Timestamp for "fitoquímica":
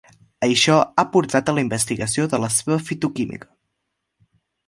2.87-3.51